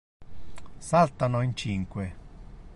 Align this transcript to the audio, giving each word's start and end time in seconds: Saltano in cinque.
Saltano 0.79 1.41
in 1.43 1.55
cinque. 1.55 2.15